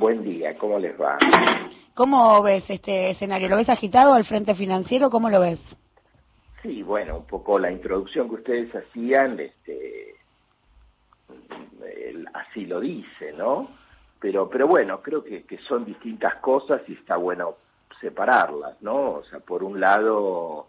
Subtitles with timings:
[0.00, 1.18] Buen día, ¿cómo les va?
[1.92, 3.50] ¿Cómo ves este escenario?
[3.50, 5.10] ¿Lo ves agitado al frente financiero?
[5.10, 5.60] ¿Cómo lo ves?
[6.62, 10.14] Sí, bueno, un poco la introducción que ustedes hacían, este,
[12.32, 13.68] así lo dice, ¿no?
[14.18, 17.56] Pero, pero bueno, creo que, que son distintas cosas y está bueno
[18.00, 19.16] separarlas, ¿no?
[19.16, 20.68] O sea, por un lado,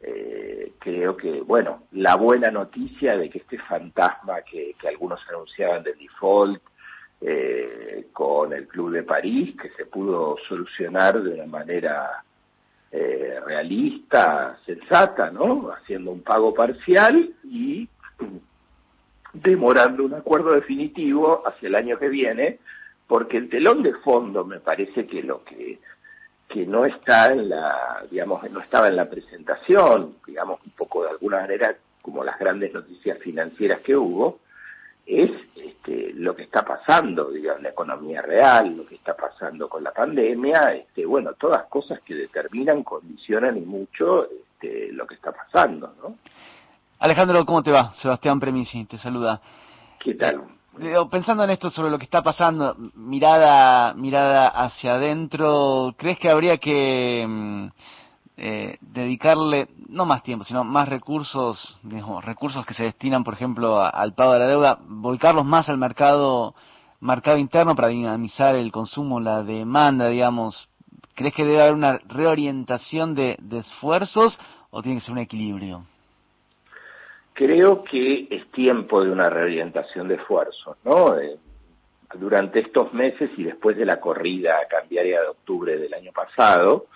[0.00, 5.82] eh, creo que, bueno, la buena noticia de que este fantasma que, que algunos anunciaban
[5.82, 6.62] de default
[7.20, 12.22] eh, con el Club de París, que se pudo solucionar de una manera
[12.90, 15.70] eh, realista, sensata, ¿no?
[15.72, 17.88] Haciendo un pago parcial y
[19.32, 22.58] demorando un acuerdo definitivo hacia el año que viene,
[23.06, 25.78] porque el telón de fondo me parece que lo que
[26.50, 31.10] que no está en la, digamos, no estaba en la presentación, digamos, un poco de
[31.10, 34.40] alguna manera como las grandes noticias financieras que hubo,
[35.10, 39.82] es este, lo que está pasando, digamos, la economía real, lo que está pasando con
[39.82, 45.32] la pandemia, este, bueno, todas cosas que determinan, condicionan y mucho este, lo que está
[45.32, 46.14] pasando, ¿no?
[47.00, 47.92] Alejandro, ¿cómo te va?
[47.94, 49.40] Sebastián Premisi, te saluda.
[49.98, 50.42] ¿Qué tal?
[51.10, 56.56] pensando en esto sobre lo que está pasando, mirada, mirada hacia adentro, ¿crees que habría
[56.58, 57.66] que mm,
[58.38, 61.78] eh, dedicarle no más tiempo, sino más recursos,
[62.22, 66.54] recursos que se destinan, por ejemplo, al pago de la deuda, volcarlos más al mercado,
[67.00, 70.68] mercado interno para dinamizar el consumo, la demanda, digamos?
[71.14, 74.38] ¿Crees que debe haber una reorientación de esfuerzos
[74.70, 75.84] o tiene que ser un equilibrio?
[77.40, 81.16] Creo que es tiempo de una reorientación de esfuerzos, ¿no?
[81.16, 81.38] Eh,
[82.14, 86.86] durante estos meses y después de la corrida cambiaria de octubre del año pasado,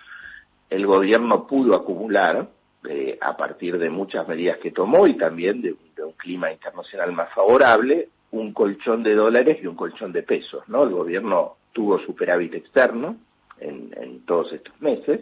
[0.69, 2.47] el gobierno pudo acumular,
[2.89, 7.33] eh, a partir de muchas medidas que tomó y también de, un clima internacional más
[7.33, 10.83] favorable, un colchón de dólares y un colchón de pesos, ¿no?
[10.83, 13.17] El gobierno tuvo superávit externo
[13.59, 15.21] en, todos estos meses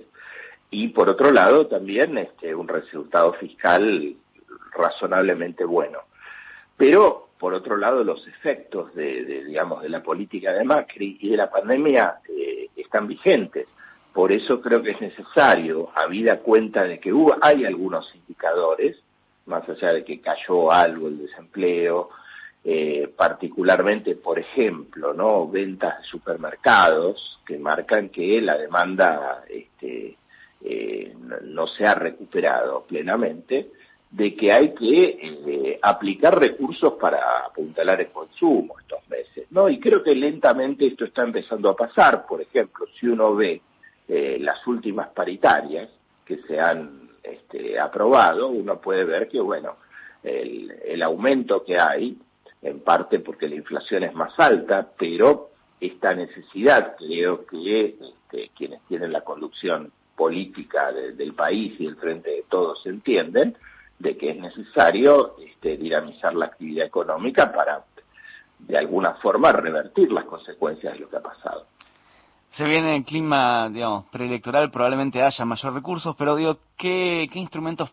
[0.72, 4.16] y por otro lado también este, un resultado fiscal
[4.72, 6.00] razonablemente bueno.
[6.78, 11.38] Pero, por otro lado, los efectos de, digamos, de la política de Macri y de
[11.38, 13.68] la pandemia eh, están vigentes.
[14.14, 18.98] Por eso creo que es necesario, habida cuenta de que hay algunos indicadores,
[19.48, 22.10] más allá de que cayó algo el desempleo,
[22.64, 30.16] eh, particularmente, por ejemplo, no ventas de supermercados que marcan que la demanda este,
[30.64, 33.72] eh, no se ha recuperado plenamente
[34.12, 39.68] de que hay que eh, aplicar recursos para apuntalar el consumo estos meses, ¿no?
[39.68, 42.28] Y creo que lentamente esto está empezando a pasar.
[42.28, 43.60] Por ejemplo, si uno ve
[44.16, 45.90] eh, las últimas paritarias
[46.24, 49.78] que se han este, aprobado, uno puede ver que, bueno,
[50.22, 52.16] el, el aumento que hay,
[52.62, 55.50] en parte porque la inflación es más alta, pero
[55.82, 62.30] esta necesidad, creo que este, quienes tienen la conducción política del país y el frente
[62.30, 63.58] de todos entienden,
[63.98, 67.84] de que es necesario este, dinamizar la actividad económica para,
[68.60, 71.66] de alguna forma, revertir las consecuencias de lo que ha pasado.
[72.54, 77.92] Se viene el clima, digamos, preelectoral, probablemente haya mayor recursos, pero digo, ¿qué, instrumentos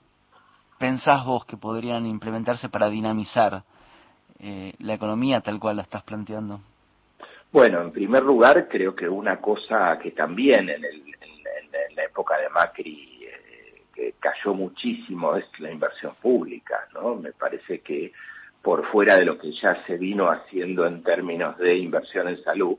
[0.79, 3.63] pensás vos que podrían implementarse para dinamizar
[4.39, 6.61] eh, la economía tal cual la estás planteando?
[7.53, 12.37] Bueno, en primer lugar, creo que una cosa que también en, el, en la época
[12.39, 13.11] de Macri
[14.19, 17.17] cayó muchísimo es la inversión pública, ¿no?
[17.17, 18.13] Me parece que
[18.63, 22.77] por fuera de lo que ya se vino haciendo en términos de inversión en salud,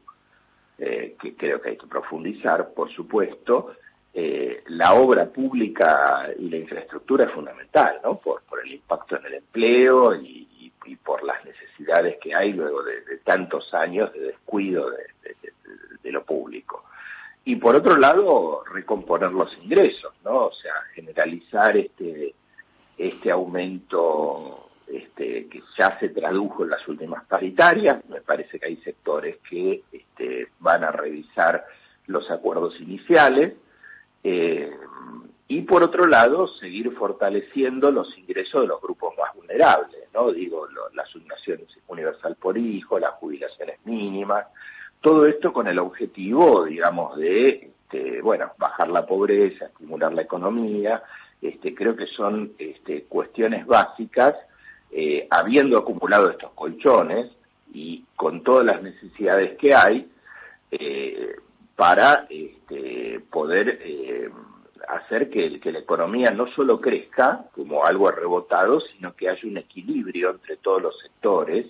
[0.82, 3.76] eh, que creo que hay que profundizar, por supuesto,
[4.14, 8.18] eh, la obra pública y la infraestructura es fundamental, ¿no?
[8.18, 10.50] Por, el impacto en el empleo y,
[11.04, 14.92] por las necesidades que hay luego de, tantos años de descuido
[16.04, 16.84] de lo público
[17.44, 20.48] y por otro lado recomponer los ingresos, ¿no?
[20.48, 22.36] O sea, generalizar este
[22.98, 28.04] este aumento este, que ya se tradujo en las últimas paritarias.
[28.10, 31.66] Me parece que hay sectores que este, van a revisar
[32.08, 33.56] los acuerdos iniciales.
[34.24, 34.72] Eh,
[35.48, 40.32] y por otro lado, seguir fortaleciendo los ingresos de los grupos más vulnerables, ¿no?
[40.32, 44.48] Digo, la asignación universal por hijo, las jubilaciones mínimas,
[45.02, 51.04] todo esto con el objetivo, digamos, de, este, bueno, bajar la pobreza, estimular la economía.
[51.42, 54.36] Este, creo que son este, cuestiones básicas,
[54.92, 57.32] eh, habiendo acumulado estos colchones
[57.74, 60.08] y con todas las necesidades que hay,
[60.72, 61.36] eh,
[61.76, 64.30] para este, poder eh,
[64.88, 70.32] hacer que, la economía no solo crezca como algo rebotado, sino que haya un equilibrio
[70.32, 71.68] entre todos los sectores,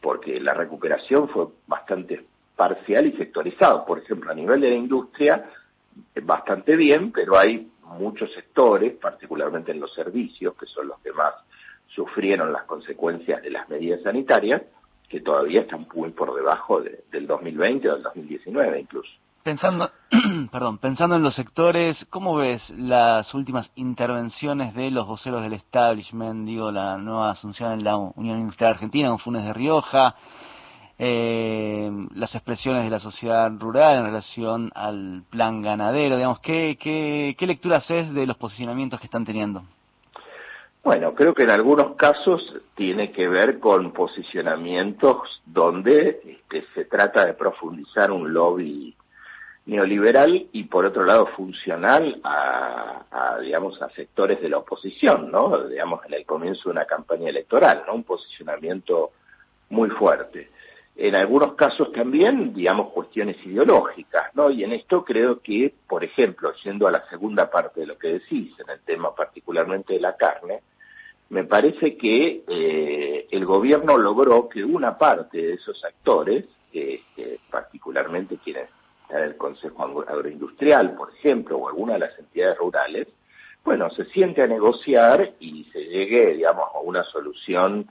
[0.00, 2.24] porque la recuperación fue bastante
[2.56, 3.84] parcial y sectorizado.
[3.84, 5.50] Por ejemplo, a nivel de la industria,
[6.22, 11.34] bastante bien, pero hay muchos sectores, particularmente en los servicios, que son los que más
[11.94, 14.62] sufrieron las consecuencias de las medidas sanitarias,
[15.12, 19.10] que todavía están muy por debajo del 2020 o del 2019 incluso.
[19.42, 19.90] Pensando,
[20.50, 26.46] perdón, pensando en los sectores, ¿cómo ves las últimas intervenciones de los voceros del establishment?
[26.46, 30.14] Digo, la nueva asunción en la Unión Industrial Argentina, con Funes de Rioja,
[30.98, 37.36] eh, las expresiones de la sociedad rural en relación al plan ganadero, digamos, ¿qué, qué,
[37.36, 39.62] qué lectura haces de los posicionamientos que están teniendo?
[40.84, 42.42] Bueno, creo que en algunos casos
[42.74, 48.96] tiene que ver con posicionamientos donde este, se trata de profundizar un lobby
[49.66, 55.68] neoliberal y por otro lado funcional a, a, digamos a sectores de la oposición, ¿no?
[55.68, 57.94] Digamos en el comienzo de una campaña electoral, ¿no?
[57.94, 59.12] Un posicionamiento
[59.70, 60.50] muy fuerte.
[60.96, 64.50] En algunos casos también, digamos, cuestiones ideológicas, ¿no?
[64.50, 68.08] Y en esto creo que, por ejemplo, yendo a la segunda parte de lo que
[68.08, 70.60] decís, en el tema particularmente de la carne,
[71.32, 76.44] me parece que eh, el gobierno logró que una parte de esos actores,
[76.74, 77.00] eh,
[77.50, 78.68] particularmente quienes
[79.04, 83.08] están el Consejo Agroindustrial, por ejemplo, o alguna de las entidades rurales,
[83.64, 87.90] bueno, se siente a negociar y se llegue, digamos, a una solución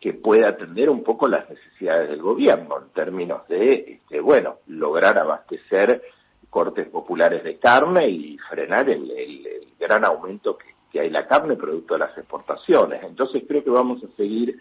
[0.00, 5.16] que pueda atender un poco las necesidades del gobierno en términos de, este, bueno, lograr
[5.16, 6.02] abastecer
[6.48, 11.56] cortes populares de carne y frenar el, el gran aumento que que hay la carne
[11.56, 13.02] producto de las exportaciones.
[13.02, 14.58] Entonces creo que vamos a seguir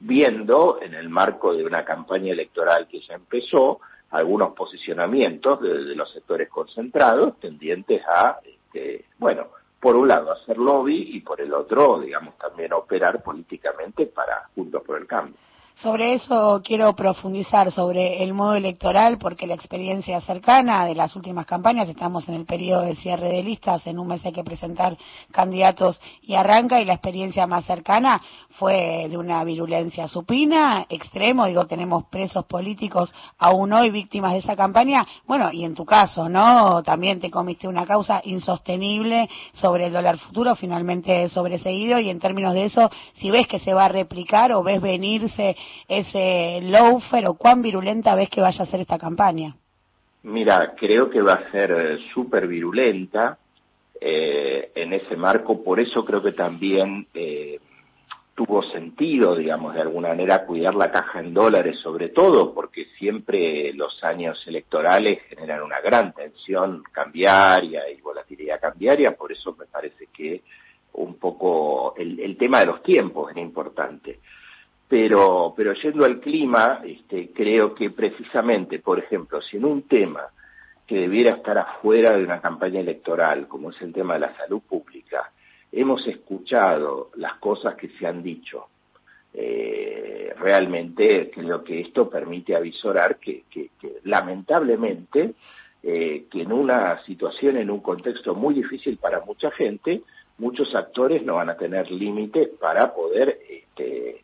[0.00, 3.80] viendo en el marco de una campaña electoral que ya empezó
[4.10, 9.48] algunos posicionamientos de, los sectores concentrados tendientes a, este, bueno,
[9.80, 14.82] por un lado hacer lobby y por el otro, digamos, también operar políticamente para Juntos
[14.84, 15.36] por el Cambio.
[15.80, 21.46] Sobre eso quiero profundizar sobre el modo electoral porque la experiencia cercana de las últimas
[21.46, 24.98] campañas, estamos en el periodo de cierre de listas, en un mes hay que presentar
[25.30, 28.20] candidatos y arranca y la experiencia más cercana
[28.58, 34.56] fue de una virulencia supina, extremo, digo, tenemos presos políticos aún hoy víctimas de esa
[34.56, 36.82] campaña, bueno, y en tu caso, ¿no?
[36.82, 42.52] También te comiste una causa insostenible sobre el dólar futuro, finalmente sobreseguido y en términos
[42.52, 45.56] de eso, si ves que se va a replicar o ves venirse
[45.86, 49.56] ese loafer o cuán virulenta ves que vaya a ser esta campaña?
[50.22, 53.38] Mira, creo que va a ser eh, súper virulenta
[54.00, 57.58] eh, en ese marco, por eso creo que también eh,
[58.34, 63.72] tuvo sentido, digamos, de alguna manera cuidar la caja en dólares, sobre todo porque siempre
[63.72, 70.06] los años electorales generan una gran tensión cambiaria y volatilidad cambiaria, por eso me parece
[70.12, 70.42] que
[70.94, 74.20] un poco el, el tema de los tiempos era importante.
[74.88, 80.28] Pero, pero yendo al clima, este, creo que precisamente, por ejemplo, si en un tema
[80.86, 84.62] que debiera estar afuera de una campaña electoral, como es el tema de la salud
[84.66, 85.30] pública,
[85.70, 88.68] hemos escuchado las cosas que se han dicho,
[89.34, 93.44] eh, realmente creo que esto permite avisorar que,
[94.04, 95.34] lamentablemente,
[95.82, 100.00] eh, que en una situación, en un contexto muy difícil para mucha gente,
[100.38, 104.22] muchos actores no van a tener límites para poder este,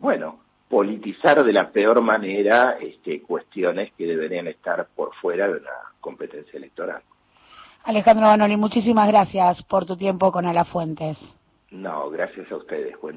[0.00, 5.70] bueno, politizar de la peor manera este, cuestiones que deberían estar por fuera de una
[6.00, 7.02] competencia electoral.
[7.84, 11.18] Alejandro Banoli, muchísimas gracias por tu tiempo con Alafuentes.
[11.70, 13.00] No, gracias a ustedes.
[13.00, 13.08] Buen